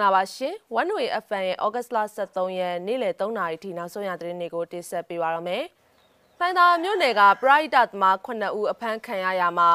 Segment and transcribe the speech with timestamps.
[0.00, 5.64] င်္ဂလာပါရှင်။ One Way FM ရဲ့ August 23ရက်နေ့လယ်3နာရီထိနောက်ဆုံးရသတင်းတွေကိုတင်ဆက်ပေးပါရမယ်။
[6.38, 9.70] ဖိုင်သာမြို့နယ်ကပရိဒတ်သမား9ဦးအဖမ်းခံရရမှာ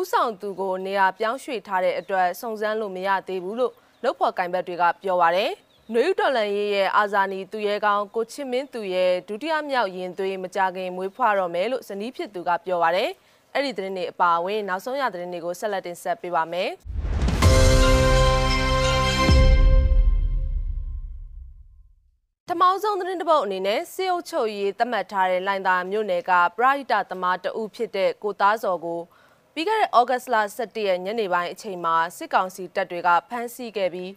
[0.00, 3.72] ဥဆောင်သူကိုနေရာပြောင်းရွှေ့ထားတဲ့အတွက်စုံစမ်းလို့မရသေးဘူးလို့
[4.04, 5.50] လုပ်ဖော်ကိုင်ဘက်တွေကပြောပါရယ်။
[5.92, 13.10] နွေဦးတော်လန်ရေးရဲ့အာဇာနည်သူရဲကောင်းကိုချစ်မင်းသူရဲ့ဒုတိယမြောက်ရင်သွေးမကြခင်မွေးဖွားတော့မယ်လို့ဇနီးဖြစ်သူကပြောပါရယ်။
[13.54, 16.70] အဲ့ဒီသတင်းတွေအပါအဝင်နောက်ဆုံးရသတင်းတွေကိုဆက်လက်တင်ဆက်ပေးပါမယ်။
[22.72, 29.00] ထမောင်းဆုံးသတင်းတစ်ပုတ်အနေနဲ့စေအုပ်ချုပ်ရေးသတ်မှတ်ထားတဲ့လိုင်သာမြို့နယ်ကပရိဒသမားတဦးဖြစ်တဲ့ကိုသားစော်ကို
[29.54, 34.12] ပြီးခဲ့တဲ့ဩဂတ်လ17ရက်ညနေပိုင်းအချိန်မှာစစ်ကောင်စီတပ်တွေကဖမ်းဆီးခဲ့ပြီး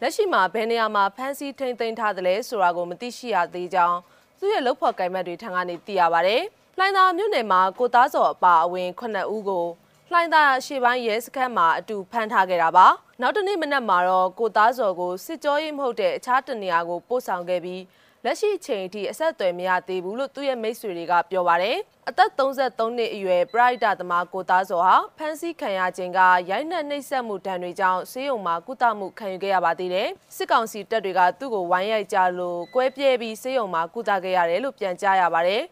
[0.00, 3.98] လက်ရှိမှာဘယ်နေရာမှာဖမ်းဆီးထိန်းသိမ်းထားသလဲဆိုတာကိုမသိရှိရသေးကြောင်း
[4.38, 6.36] သူ့ရဲ့လုပ်ဖော်ကိုင်မက်တွေထံကနေသိရပါဗျ။
[6.78, 9.66] လိုင်သာမြို့နယ်မှာကိုသားစော်အပါအဝင်9ဦးကို
[10.12, 12.86] လှိုင်းသာရှေ့ပိုင်းရဲစခန်းမှာအတူဖမ်းထားခဲ့တာပါ
[13.20, 17.82] နောက်တနေ့မနက်မှာတော့ကိုသားစော်ကိုစစ်ကြောရေးမဟုတ်တဲ့အခြားတနေရာကိုပို့ဆောင်ခဲ့ပြီး
[18.24, 21.76] လက်ရှိချိန်အထိအဆက်အသွယ်မရသေးဘူးလို့သူ့ရဲ့မိတ်ဆွေတွေကပြောပါတယ်
[22.08, 35.62] အသက်33နှစ်အရွယ်ပရိုက်တာသမားကိုသားစော်ဟာဖမ်းဆီးခံရခြင်းကရိုက်နှက်နှိပ်စက်မှုဒဏ်တွေကြောင့်ဆေးရုံမှာကုသမှုခံယူခဲ့ရပါသေးတယ်စစ်ကောင်စီတပ်တွေကသူ့ကိုဝိုင်းရိုက်ကြလို့ကွဲပြဲပြီးဆေးရုံမှာကုသခဲ့ရတယ်လို့ပြန်ကြားရပါတယ်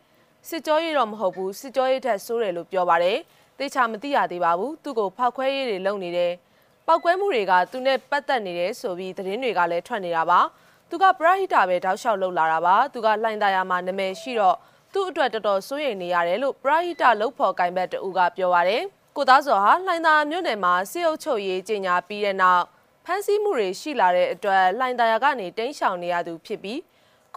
[0.49, 3.19] စစ်ကြောရေးတော့မဟုတ်ဘူးစစ်ကြောရေးထက်ဆိုးတယ်လို့ပြောပါတယ်
[3.59, 6.33] သေချာမသိရသေးပါဘူးသူ့ကိုဖောက်ခွဲရေးတွေလုပ်နေတယ်
[6.87, 10.41] ပောက်ကွဲမှုတွေကသူနဲ့ပတ်သက်နေတယ်ဆိုပြီးသတင်းတွေကလည်းထွက်နေတာပါ
[10.91, 14.57] သူကပရဟိတာပဲတောက်လျှောက်လှုပ်လာတာပါသူကလှိုင်သာယာမှာနာမည်ရှိတော့
[14.93, 18.83] သူ့အတွက်တော်တော်စိုးရိမ်နေရတယ်လို့ပရဟိတာလှုပ်ဖော်ကင်ဘက်တူကပြောပါတယ်
[19.17, 22.65] ကိုသားစောဟာလှိုင်သာယာမြို့နယ်မှာစေအုပ်ချုပ်ရေးကြီးညာပြီးတဲ့နောက်
[23.05, 26.79] ဖမ်းဆီးမှုတွေရှိလာတဲ့အတွက်လှိုင်သာယာကနေတိမ်းရှောင်နေရသူဖြစ်ပြီး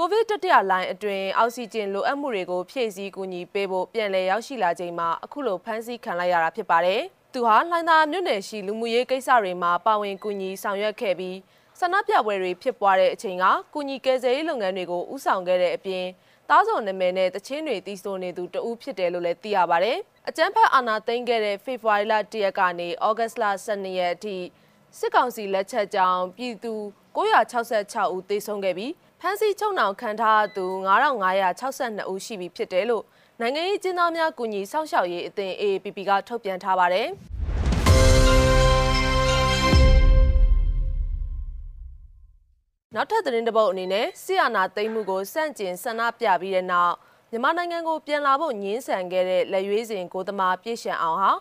[0.03, 7.01] ကိုဗစ်တတိယလိုင်းအတွင်းအောက်ဆီဂျင်လိုအပ်မှုတွေကိုဖြည့်ဆည်းကူညီပေးဖို့ပြန်လည်ရောက်ရှိလာချိန်မှာအခုလိုဖမ်းဆီးခံလိုက်ရတာဖြစ်ပါတယ်။
[7.33, 11.37] သူဟာလှိုင်းသာမြို့နယ်ရှိလူမှုရေးကိစ္စတွေမှာပါဝင်ကူညီဆောင်ရွက်ခဲ့ပြီး
[11.79, 16.05] ဆန္ဒပြပွဲတွေဖြစ်ပွားတဲ့အချိန်ကကူညီကယ်ဆယ်ရေးလုပ်ငန်းတွေကိုဦးဆောင်ခဲ့တဲ့အပြင်
[16.49, 24.37] တားစော်နာမည်နဲ့တချင်းတွေတီးဆိုနေသူတဦးဖြစ်တယ်လို့လည်းသိရပါတယ်။အကြမ်းဖက်အာဏာသိမ်းခဲ့တဲ့ဖေဖော်ဝါရီလ၁ရက်ကနေဩဂတ်လ12ရက်အထိ
[24.99, 26.73] စစ်ကောင်စီလက်ချက်ကြောင့်ပြည်သူ
[27.15, 28.91] 966ဦးသေဆုံးခဲ့ပြီး
[29.23, 30.65] ဖမ်းဆီးချုပ်နှောင်ခံထားသူ
[31.37, 33.03] 9562ဦးရှိပြီဖြစ်တယ်လို့
[33.39, 37.07] နိုင်ငံရေးကျင်းသားများကူညီစောင့်ရှောက်ရေးအသင်း AAPP ကထုတ်ပြန်ထားပါတယ်။
[42.95, 46.95] နောက်ထပ်သတင်းတစ်ပုဒ်အနေနဲ့ဆီယနာသိမ်းမှုကိုစန့်ကျင်ဆန္ဒပြပြီးတဲ့နောက်
[47.31, 51.31] မြန်မာနိုင်ငံကိုပြန်လာဖို့ညှင်းဆန်ခဲ့တဲ့လက်ရွေးစင်ကိုသမားပြည့်ရှံအောင်ဟာ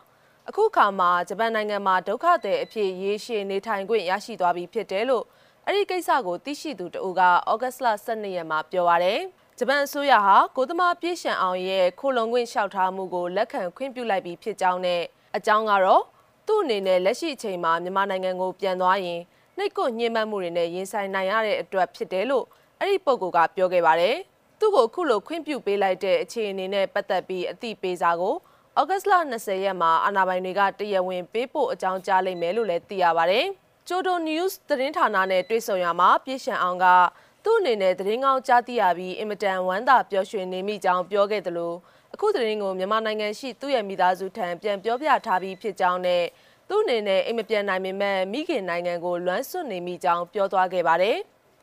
[0.48, 5.24] အခုခါမှာဂျပန်နိုင်ငံမှာဒုက္ခသည်အဖြစ်ရေရှည်နေထိုင်ခွင့်ရရှိသွားပြီဖြစ်တယ်လို့
[5.66, 9.20] အဲ့ဒီကိစ္စကိုသိရှိသူတဦးကဩဂတ်စ်လ12ရက်မှာပြောပါရယ်
[9.58, 15.02] ဂျပန်အစိုးရဟာကိုသမားပြေးရှံအောင်ရဲ့ခိုလုံခွင့်လျှောက်ထားမှုကိုလက်ခံခွင့်ပြုလိုက်ပြီးဖြစ်ကြောင်းနဲ့
[15.36, 16.02] အကြောင်းကတော့
[16.46, 19.20] သူ့အနေနဲ့လက်ရှိအချိန်မှာမြန်မာနိုင်ငံကိုပြန်သွားရင်
[19.56, 22.44] နှိတ်ကွညှဉ်းပန်းမှုတွေနဲ့ရင်ဆိုင်နိုင်ရတဲ့အတွက်ဖြစ်တယ်လို့
[22.78, 24.16] အဲ့ဒီပုဂ္ဂိုလ်ကပြောခဲ့ပါတယ်
[24.58, 28.34] သူ့ကိုခုလိုခွင့်ပြုပေးလိုက်တဲ့အခြေအနေနဲ့ပတ်သက်ပြီးအသိပေးစာကို
[28.78, 33.46] ဩဂတ်လ20ရက်မှာအာဏာပိုင်တွေကတရားဝင်ပေးပို့အကြောင်းကြားလိုက်မယ်လို့လည်းသိရပါတယ်။
[33.92, 36.86] ကျိုဒို news သတင်းဌာနနဲ့တွေ့ဆုံရမှာပြည့်ရှံအောင်က
[37.44, 41.76] သူ့အနေနဲ့သတင်းကောင်းကြားသိရပြီးအင်မတန်ဝမ်းသာပျော်ရွှင်နေမိကြောင်းပြောခဲ့တယ်လို့
[42.14, 46.24] အခုသတင်းကိုမြန်မာနိုင်ငံရှိသူ့ရဲ့မိသားစုထံပြန်ပြောပြထားပြီးဖြစ်ကြောင်းနဲ့
[46.68, 51.18] သူ့အနေနဲ့အိမ်မပြန်နိုင်ပေမဲ့မိခင်နိုင်ငံကိုလွမ်းဆွနေမိကြောင်းပြောသွားခဲ့ပါတယ်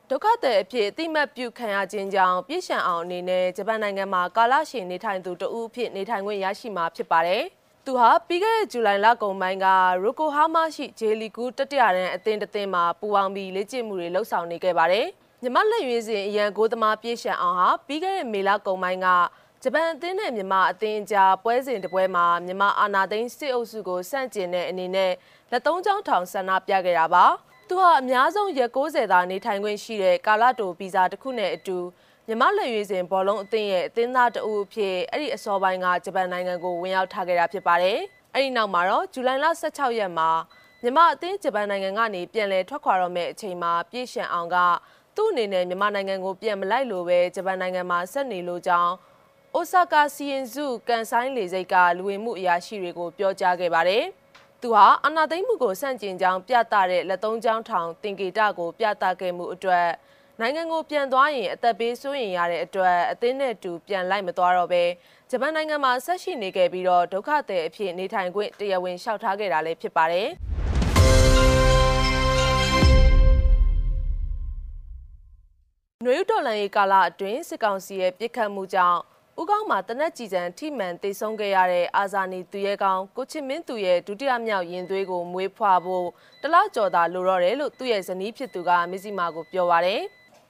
[0.09, 7.44] ဒုက္ခသည်အဖြစ်အတိမတ်ပြုခံရခြင်းကြောင့်ပြည့်ရှံအောင်အနေနဲ့ဂျပန်နိုင်ငံမှာကာလရှည်နေထိုင်သူတဦးအဖြစ်နေထိုင်ခွင့်ရရှိမှာဖြစ်ပါတယ်။
[7.89, 9.67] သူဟာပြီးခဲ့တဲ့ဇူလိုင်လကုန်ပိုင်းက
[10.03, 15.07] ရိုကိုဟာမာရှိဂျေလီကူတတိယရန်အသင်းတသင်းမှာပူပေါင်းပြီးလေ့ကျင့်မှုတွေလှုပ်ဆောင်နေခဲ့ပါတယ်။
[15.41, 19.07] မြမလက်ရွေးစဉ်အရန်ကိုသမားပြေးရှံအောင်ဟာပြီးခဲ့တဲ့မေလကုန်ပိုင်းက
[19.63, 25.11] ဂျပန်အသင်းနဲ့မြန်မာအသင်းကြားပွဲစဉ်တစ်ပွဲမှာမြန်မာအာနာသိန်းစစ်အုပ်စုကိုစန့်ကျင်တဲ့အနေနဲ့
[25.51, 27.25] လက်သုံးချောင်းထောင်ဆန္ဒပြခဲ့တာပါ။
[27.69, 31.77] သူဟာအများဆုံးရက်60သာနေထိုင်ခွင့်ရှိတဲ့ကာလာတိုဗီဇာတစ်ခုနဲ့အတူ
[32.29, 37.97] မြမလက်ရွေးစဉ်ဘောလုံးအသင်းရဲ့အသင်းသားတအုပ်အဖြစ်အဲ့ဒီအစောပိုင်းကဂျပန်နိုင်ငံကိုဝင်ရောက်ထားခဲ့တာဖြစ်ပါတယ်။
[38.33, 40.29] အဲ့ဒီနောက်မှာတော့ဇူလိုင်လ16ရက်မှာ
[40.83, 44.57] မြမအသင်းဂျပန်နိုင်ငံကနေပြန်လည်ထွက်ခွာတော့မယ့်အချိန်မှာပြည့်ရှံအောင်က
[45.15, 48.94] သူ့အနေနဲ့မြန်မာနိုင်ငံကိုပြန်မလိုက်လို့ပဲဂျပန်နိုင်ငံမှာဆက်နေလို့ကြောင်း
[49.56, 54.03] အိုဆာကာစီယင်ဇုကန်ဆိုင်လေစိတ်ကလူဝင်မှုအရာရှိတွေကိုပြောကြားခဲ့ပါတယ်။
[54.62, 59.88] သူဟာအနာသိမ့်မှုကိုစန့်ကျင်ကြောင်းပြသတဲ့လက်သုံးချောင်းထောင်တင်ကေတကိုပြသခဲ့မှုအတွက်
[60.42, 64.84] နိုင်ငံကိုပြန်သွားရင်အသက်ဘေးစိုးရင်ရတဲ့အတွက်အသင်းနဲ့တူပြန်လိုက်မသွားတော့ပဲ
[65.30, 70.30] ဂျပန်နိုင်ငံမှာဆက်ရှိနေခဲ့ပြီးတော့ဒုက္ခသည်အဖြစ်နေထိုင်ခွင့်တရားဝင်လျှောက်ထားခဲ့တာလည်းဖြစ်ပါတယ်။
[76.06, 79.01] နွေဦးတော်လန်ရေးကာလအတွင်းစစ်ကောင်စီရဲ့ပြစ်ခတ်မှုကြောင့်
[79.42, 86.07] ဦးကောင်းမှာတနက်ကြည်စံထိမှန်တိတ်ဆုံးခဲ့ရတဲ့အာဇာနည်သူရဲကောင်းကိုချစ်မင်းသူရဲ့ဒုတိယမြောက်ရင်သွေးကိုမွေးဖွားဖို့
[86.42, 90.04] တလားကြော်တာလိုတော့တယ်လို့သူ့ရဲ့ဇနီးဖြစ်သူကမစ္စည်းမာကိုပြောပါရယ်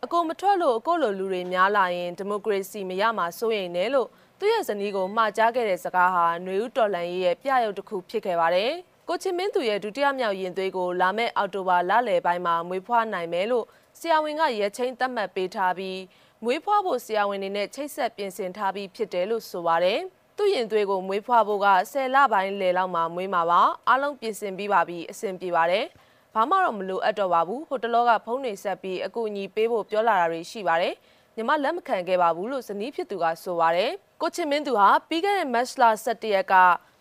[0.07, 4.07] အကိုမထွက်လို့အကိုလိုလူတွေများလာရင်ဒီမိုကရေစီမရမှာစိုးရိမ်တယ်လို့
[4.39, 8.71] သူ့ရဲ့ဇနီးကိုမှာကြားခဲ့တဲ့စကားဟာຫນွေဦးတော်လှန်ရေးရဲ့ပြရုပ်တစ်ခုဖြစ်ခဲ့ပါတယ်
[9.09, 13.65] ကိုချင်မင်းသူရဲ့ဒုတိယမြောက်ရင်သွေးကိုလာမယ့်အောက်တိုဘာလလယ်ပိုင်းမှာမွေးဖွားနိုင်မယ်လို့
[14.00, 16.00] ဆရာဝန်ကရချင်းသတ်မှတ်ပေးထားပြီး
[16.44, 20.00] မွေးဖွားဖို့ဆရာဝန်တွေနဲ့ချိတ်ဆက်ပြင်ဆင်ထားပြီးဖြစ်တယ်လို့ဆိုပါတယ်။
[20.38, 25.86] သူ့ရင်သွေးကိုမွေးဖွားဖို့က10လပိုင်းလယ်လောက်မှာမွေးမှာပါ။အားလုံးပြင်ဆင်ပြီးပါပြီအဆင်ပြေပါတယ်။
[26.38, 30.94] ဘာမှတော့မလိုအပ်တော့ပါဘူး။ဟိုတလောကဖုန်းတွေဆက်ပြီးအကူအညီပေးဖို့ပြောလာတာတွေရှိပါတယ်။
[31.36, 33.92] ညီမလက်မခံခဲ့ပါဘူးလို့ဇနီးဖြစ်သူကဆိုပါတယ်။
[34.22, 36.56] ကိုချင်မင်းသူဟာပြီးခဲ့တဲ့မတ်လ17ရက်က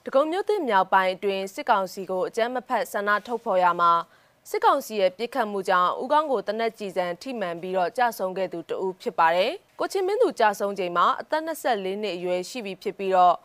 [0.05, 3.93] ဒဂုံမြို့သစ်မြောက်ပိုင်းအတွင်းစစ်ကောင်စီကိုအကြမ်းမဖက်ဆန္ဒထုတ်ဖော်ရမှာ
[4.51, 13.37] စစ်ကောင်စီရဲ့ပြစ်ခတ်မှုကြောင့်ဦးကောင်းကိုတနက်ကြည်စံထိမှန်ပြီးတော့ကြာဆုံးခဲ့သူတဦးဖြစ်ပါတယ်။ကိုချင်းမင်းသူကြာဆုံးချိန်မှာအသက်24နှစ်အရွယ်ရှိပြီဖြစ်ပြီးတော့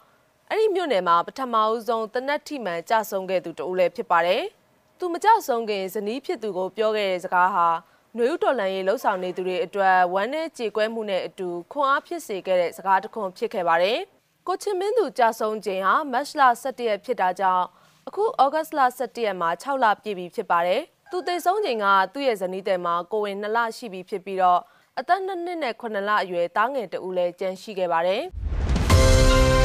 [0.50, 4.44] အဲ့ဒီမြို့နယ်မှာပထမဦးဆုံးတနက်ထိမှန်ကြာဆုံးခဲ့သူတဦးလည်းဖြစ်ပါတယ်။
[5.04, 7.68] သူမကြဆုံးခင်ဇနီးဖြစ်သူကိုပြောခဲ့တဲ့စကားဟာ
[8.16, 14.00] ຫນွေဥတော်လန်ရေးလှုပ်ဆောင်နေသူတွေအတွက်ဝမ်းနဲ့ကြေကွဲမှုနဲ့အတူခွန်အားဖြစ်စေခဲ့တဲ့စကားတစ်ခွန်းဖြစ်ခဲ့ပါတယ်။
[14.48, 17.66] ကိုချင်းမင်းသူကြာဆုံးချိန်ဟာမတ်လ17ရက်ဖြစ်တာကြောင့်
[18.08, 20.82] အခုဩဂတ်စ်လ17ရက်မှာ6လပြည့်ပြီဖြစ်ပါတယ်။
[21.12, 24.62] သူသေဆုံးချိန်ကသူ့ရဲ့ဇနီးတဲ့မှာကိုဝင်2လရှိပြီဖြစ်ပြီးတော့
[25.00, 28.24] အသက်2နှစ်နဲ့9လအရွယ်တားငယ်တဦးလည်းကျန်ရှိခဲ့ပါတယ်။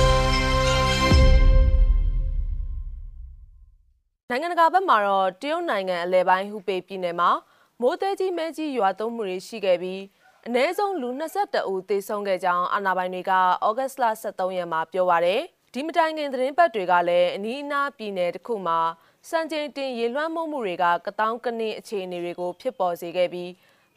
[4.30, 7.30] နိုင်ငံတကာဘက်မှာတော့တရုတ်နိုင်ငံအလဲပိုင်းဟူပေပြည်နယ်မှာ
[7.80, 10.00] မိုးသေးကြီးမဲကြီးရွာသွန်းမှုတွေရှိခဲ့ပြီး
[10.46, 13.32] အ ਨੇ ဆုံးလူ22ဦးသေဆုံးခဲ့ကြောင်းအာဏာပိုင်တွေက
[13.66, 15.42] ဩဂတ်စ်လ23ရက်မှာပြောပါရယ်
[15.74, 18.78] ဒီမတိုင်ခင်သတင်းပတ်တွေကလည်းအနီးအနားပြည်နယ်တစ်ခုမှာ
[19.30, 23.50] စံချိန်တင်ရေလွှမ်းမိုးမှုတွေကကတောင်းကနင်းအခြေအနေတွေကိုဖြစ်ပေါ်စေခဲ့ပြီး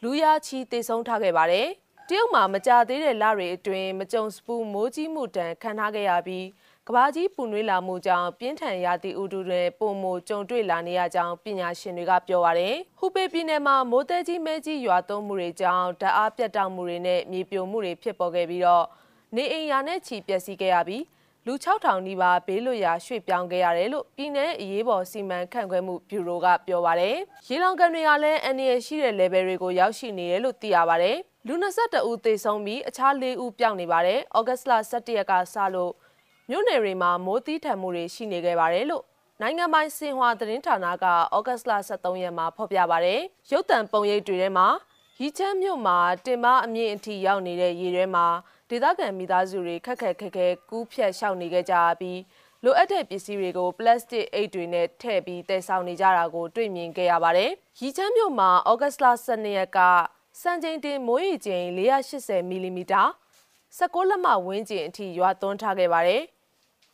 [0.04, 1.68] လူရချီတေဆုံးထားခဲ့ပါတယ်။
[2.10, 6.46] တရုတ်မှာမကြသေးတဲ့လတွေအတွင်းမကြုံစပူမိုးကြီးမှုတန်ခံထားခဲ့ရပြီး
[6.92, 18.86] ကဘာကြီးပူနွေးလာမှုကြောင့်ပြင်းထန်ရာသီဥတုတွေပုံမကြုံတွေ့လာနေရကြောင်းပညာရှင်တွေကပြောပါတယ်။ဟူပေပြည်နယ်မှာမိုးတဲကြီးမဲကြီးရွာသွန်းမှုတွေကြောင့်ဓာတ်အားပြတ်တောက်မှုတွေနဲ့မြေပြိုမှုတွေဖြစ်ပေါ်ခဲ့ပြီးတော့
[19.36, 21.04] နေအိမ်ယာနဲ့ချီပျက်စီးခဲ့ရပြီး
[21.46, 27.16] လူ6000နီးပါးဘေးလွတ်ရာရွှေ့ပြောင်းခဲ့ရတယ်လို့ပြည်내အရေးပေါ်စီမံခန့်ခွဲမှုဘျူရိုကပြောပါတယ်။
[27.48, 35.94] ရေလောင်ကန်တွေကလည်းအန္တရာယ်ရှိတဲ့ level တွေကိုရောက်ရှိနေတယ်လို့သိရပါတယ်။လူ22ဦးသေဆုံးပြီးအခြား4ဦးပျောက်နေပါတယ်။ဩဂတ်လ17ရက်ကစလို့
[36.52, 39.04] မြို့နယ်တွေမှာမိုးသီးထန်မှုတွေရှိနေခဲ့ပါတယ်လို့
[39.42, 41.06] နိုင်ငံပိုင်စင်ဟွာသတင်းဌာနက
[41.36, 43.20] ဩဂတ်လ23ရက်မှာဖော်ပြပါတယ်။
[43.52, 44.68] ရုပ်တံပုံရိပ်တွေထဲမှာ
[45.22, 48.26] ရီချမ်းမြို့မှာတင်မအမြင့်အထိရောက်နေတဲ့ရေထဲမှာ
[48.70, 52.20] ဒေသခံမိသားစုတွေခက်ခက်ခဲခဲကူးဖြတ်ရှောင်နေကြပြီး
[52.64, 59.80] လိုအပ်တဲ့ပစ္စည်းတွေကိုပလတ်စတစ်အိတ်တွေနဲ့ထည့်ပြီးတည်ဆောင်နေကြတာကိုတွေ့မြင်ခဲ့ရပါတယ်။ရီချမ်းမြို့မှာဩဂတ်လ12ရက်က
[60.42, 63.02] စံချိန်တင်မိုးရေချိန်480မီလီမီတာ
[63.78, 66.24] 16လက်မဝန်းကျင်အထိရွာသွန်းထားခဲ့ပါတယ်။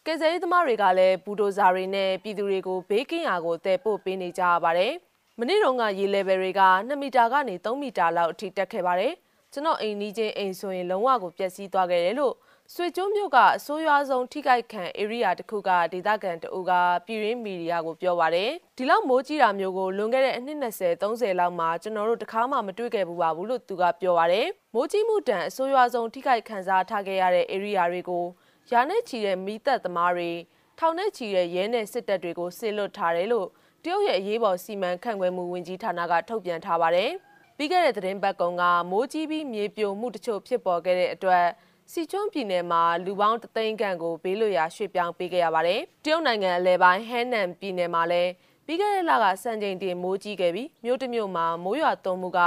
[0.07, 4.93] ကယ်ဆယ်ရေးသမားတွေကလည်းဘူဒိုဇာတွေနဲ့ပြည်သူတွေကိုဘေးကင်းရာကိုတည်ပို့ပေးနေကြရပါတယ်။
[5.39, 9.13] မနေ့တုန်းကရေ level တွေက2မီတာကနေ3မီတာလောက်အထိတက်ခဲ့ပါတယ်။
[9.53, 12.33] ကျွန်တော်အိမ်နီးချင်းအိမ်ဆိုရင်လုံးဝကိုပျက်စီးသွားခဲ့တယ်လို့
[12.73, 16.71] ဆွေကျုံးမြို့ကအဆိုးရွားဆုံးထိခိုက်ခံ area တစ်ခုကဒေသခံတအူက
[17.05, 28.25] ပြည်ရင်းမီဒီယာကိုပြောပါတယ်ဒီလောက်မိုးကြီးတာမျိုးကိုလွန်ခဲ့တဲ့အနှစ်20 30လောက်မှာကျွန်တော်တို့တခါမှမတွေ့ခဲ့ဘူးပါဘူးလို့သူကပြောပါတယ်မိုးကြီးမှုတန်အဆိုးရွားဆုံးထိခိုက်ခံစားထားခဲ့ရတဲ့ area တွေကို
[28.73, 30.31] ရာနဲ့ချီတဲ့မိသက်သမားတွေ
[30.79, 33.47] ထောင်နဲ့ချီတဲ့ရဲနဲ့စစ်တပ်တွေကိုစစ်လွတ်ထားတယ်လို့
[33.83, 37.11] တရုတ်ရဲ့အရေးပေါ်စီမံခန့်ခွဲမှုဝန်ကြီးဌာနကထုတ်ပြန်ထားပါတယ်။
[37.57, 41.45] ပြီးခဲ့တဲ့သတင်းပတ်ကုံကမိုးကြီးပြီးမြေပြိုမှုတချို့ဖြစ်ပေါ်ခဲ့တဲ့အတွက်
[41.91, 48.31] စီချွန်းပြည်နယ်မှာလူပေါင်းတသိန်းခန့်ကိုဘေးလွတ်ရာရွှေ့ပြောင်းပေးခဲ့ရပါတယ်။တရုတ်နိုင်ငံအလဲပိုင်းဟဲနန်ပြည်နယ်မှာလည်း
[48.65, 52.39] ပြီးခဲ့တဲ့လကစံချိန်တင်မိုးကြီးခဲ့ပြီးမြို့တစ်မြို့မှာမိုးရွာသွန်းမှုက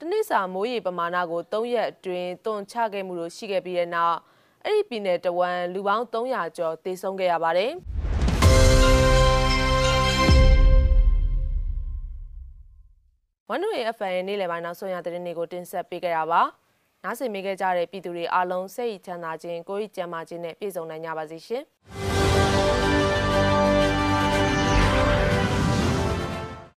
[0.00, 4.18] တနစ်စာမိုးရေပမာဏကို3ရက်အတွင်းတွန်းချခဲ့မှုလို့ရှိခဲ့ပြီးတဲ့နောက်
[4.68, 7.72] အဲ့ဒီပြည်နယ်တဝမ်းလူပေါင်း300ကျော်သေဆုံးခဲ့ရပါတယ်။
[13.48, 16.42] ဝန်နွေ FM ရဲ့နေ့လယ်ပိုင်းနောက်ဆုံးရသတင်းတွေကိုတင်ဆက်ပေးကြတာပါ။
[17.04, 21.64] နားဆင်မိခဲ့ကြတဲ့ပြည်သူတွေအားလုံးစိတ်ချမ်းသာခြင်းကိုယ်ဤကျန်းမာခြင်းနဲ့ပြည့်စုံနိုင်ကြပါစေရှင်။